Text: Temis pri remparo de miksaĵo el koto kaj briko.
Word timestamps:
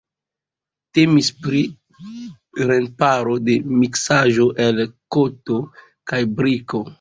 Temis 0.97 1.27
pri 1.47 1.59
remparo 2.71 3.37
de 3.51 3.59
miksaĵo 3.83 4.49
el 4.65 4.83
koto 5.17 5.61
kaj 6.13 6.23
briko. 6.43 6.83